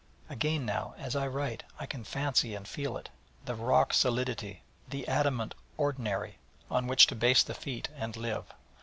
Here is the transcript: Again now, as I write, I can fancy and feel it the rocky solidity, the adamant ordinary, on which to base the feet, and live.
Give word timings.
Again 0.31 0.65
now, 0.65 0.95
as 0.97 1.15
I 1.15 1.27
write, 1.27 1.61
I 1.79 1.85
can 1.85 2.03
fancy 2.03 2.55
and 2.55 2.67
feel 2.67 2.97
it 2.97 3.11
the 3.45 3.53
rocky 3.53 3.93
solidity, 3.93 4.63
the 4.89 5.07
adamant 5.07 5.53
ordinary, 5.77 6.39
on 6.71 6.87
which 6.87 7.05
to 7.05 7.15
base 7.15 7.43
the 7.43 7.53
feet, 7.53 7.87
and 7.95 8.17
live. 8.17 8.51